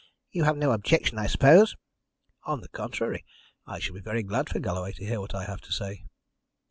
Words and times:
You 0.31 0.45
have 0.45 0.57
no 0.57 0.71
objection, 0.71 1.19
I 1.19 1.27
suppose?" 1.27 1.75
"On 2.45 2.61
the 2.61 2.69
contrary, 2.69 3.23
I 3.67 3.77
shall 3.77 3.93
be 3.93 4.01
very 4.01 4.23
glad 4.23 4.49
for 4.49 4.57
Galloway 4.59 4.93
to 4.93 5.05
hear 5.05 5.21
what 5.21 5.35
I 5.35 5.45
have 5.45 5.61
to 5.61 5.71
say." 5.71 6.05